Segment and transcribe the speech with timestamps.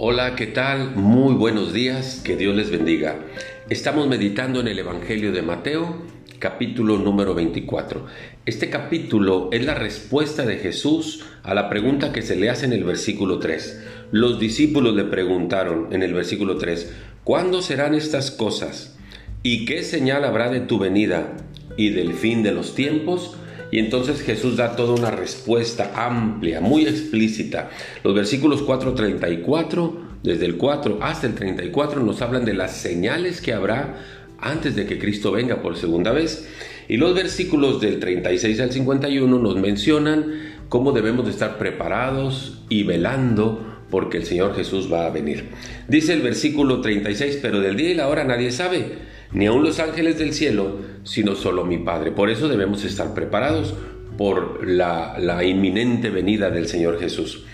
[0.00, 0.94] Hola, ¿qué tal?
[0.94, 3.16] Muy buenos días, que Dios les bendiga.
[3.68, 6.02] Estamos meditando en el Evangelio de Mateo,
[6.38, 8.06] capítulo número 24.
[8.46, 12.74] Este capítulo es la respuesta de Jesús a la pregunta que se le hace en
[12.74, 13.86] el versículo 3.
[14.12, 16.94] Los discípulos le preguntaron en el versículo 3,
[17.24, 18.96] ¿cuándo serán estas cosas?
[19.42, 21.36] ¿Y qué señal habrá de tu venida
[21.76, 23.36] y del fin de los tiempos?
[23.70, 27.70] Y entonces Jesús da toda una respuesta amplia, muy explícita.
[28.02, 33.52] Los versículos 4.34, desde el 4 hasta el 34, nos hablan de las señales que
[33.52, 33.96] habrá
[34.40, 36.48] antes de que Cristo venga por segunda vez.
[36.88, 42.84] Y los versículos del 36 al 51 nos mencionan cómo debemos de estar preparados y
[42.84, 45.48] velando porque el Señor Jesús va a venir.
[45.88, 48.98] Dice el versículo 36, pero del día y la hora nadie sabe
[49.32, 52.12] ni aun los ángeles del cielo, sino solo mi Padre.
[52.12, 53.74] Por eso debemos estar preparados
[54.16, 57.44] por la, la inminente venida del Señor Jesús.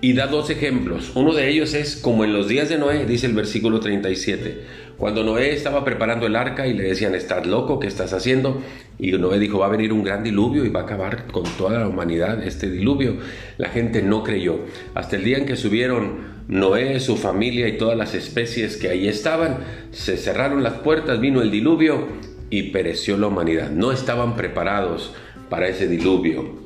[0.00, 1.10] Y da dos ejemplos.
[1.16, 4.62] Uno de ellos es como en los días de Noé, dice el versículo 37.
[4.96, 8.62] Cuando Noé estaba preparando el arca y le decían, estás loco, ¿qué estás haciendo?
[8.96, 11.80] Y Noé dijo, va a venir un gran diluvio y va a acabar con toda
[11.80, 13.16] la humanidad este diluvio.
[13.58, 14.60] La gente no creyó.
[14.94, 19.08] Hasta el día en que subieron Noé, su familia y todas las especies que ahí
[19.08, 19.58] estaban,
[19.90, 22.06] se cerraron las puertas, vino el diluvio
[22.50, 23.70] y pereció la humanidad.
[23.70, 25.12] No estaban preparados
[25.50, 26.56] para ese diluvio.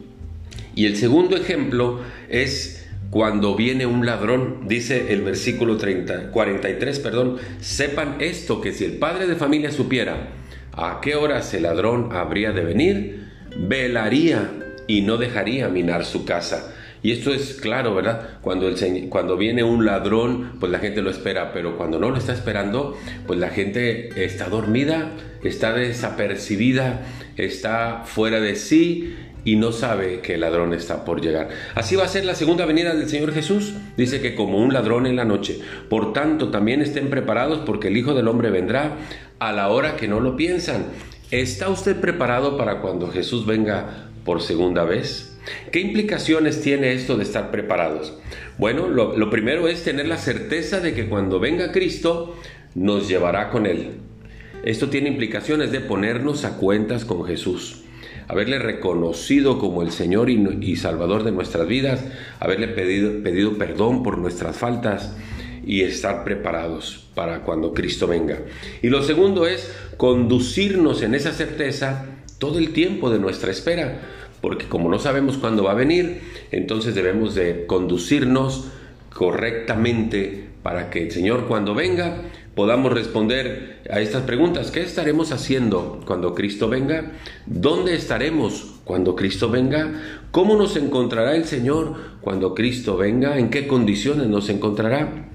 [0.75, 2.82] Y el segundo ejemplo es
[3.13, 8.93] cuando viene un ladrón, dice el versículo 30, 43, perdón, sepan esto, que si el
[8.93, 10.31] padre de familia supiera
[10.73, 14.51] a qué horas el ladrón habría de venir, velaría
[14.87, 16.75] y no dejaría minar su casa.
[17.03, 18.39] Y esto es claro, ¿verdad?
[18.41, 22.17] Cuando, el, cuando viene un ladrón, pues la gente lo espera, pero cuando no lo
[22.17, 25.11] está esperando, pues la gente está dormida,
[25.45, 27.03] está desapercibida,
[27.37, 31.49] está fuera de sí y no sabe que el ladrón está por llegar.
[31.75, 33.75] Así va a ser la segunda venida del Señor Jesús.
[33.97, 35.61] Dice que como un ladrón en la noche.
[35.89, 38.97] Por tanto, también estén preparados porque el Hijo del Hombre vendrá
[39.39, 40.87] a la hora que no lo piensan.
[41.31, 45.39] ¿Está usted preparado para cuando Jesús venga por segunda vez?
[45.73, 48.17] ¿Qué implicaciones tiene esto de estar preparados?
[48.59, 52.37] Bueno, lo, lo primero es tener la certeza de que cuando venga Cristo
[52.77, 53.95] nos llevará con Él.
[54.65, 57.83] Esto tiene implicaciones de ponernos a cuentas con Jesús
[58.29, 62.05] haberle reconocido como el Señor y, Salvador de nuestras vidas,
[62.41, 65.17] haberle pedido, pedido perdón por nuestras faltas
[65.65, 68.39] y estar preparados para cuando Cristo venga.
[68.83, 72.07] Y lo segundo es conducirnos en esa certeza
[72.39, 74.01] todo el tiempo de nuestra espera,
[74.41, 78.69] porque como no sabemos cuándo va a venir, entonces debemos de conducirnos
[79.15, 82.23] correctamente para que el Señor cuando venga
[82.55, 84.71] podamos responder a estas preguntas.
[84.71, 87.13] ¿Qué estaremos haciendo cuando Cristo venga?
[87.47, 89.93] ¿Dónde estaremos cuando Cristo venga?
[90.31, 93.39] ¿Cómo nos encontrará el Señor cuando Cristo venga?
[93.39, 95.29] ¿En qué condiciones nos encontrará?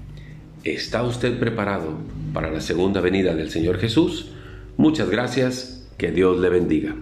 [0.64, 1.94] ¿Está usted preparado
[2.32, 4.32] para la segunda venida del Señor Jesús?
[4.76, 6.94] Muchas gracias, que Dios le bendiga.